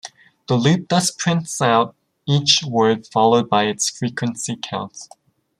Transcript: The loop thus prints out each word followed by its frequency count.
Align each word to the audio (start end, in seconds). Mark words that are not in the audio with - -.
The 0.47 0.55
loop 0.55 0.89
thus 0.89 1.11
prints 1.11 1.61
out 1.61 1.95
each 2.25 2.63
word 2.67 3.05
followed 3.05 3.47
by 3.49 3.65
its 3.65 3.87
frequency 3.87 4.55
count. 4.55 4.97